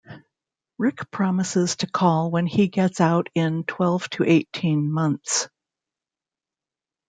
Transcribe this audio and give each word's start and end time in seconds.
Rick 0.79 1.11
promises 1.11 1.75
to 1.75 1.85
call 1.87 2.31
when 2.31 2.47
he 2.47 2.69
gets 2.69 2.99
out 2.99 3.29
in 3.35 3.63
twelve 3.65 4.09
to 4.09 4.23
eighteen 4.23 4.91
months. 4.91 5.47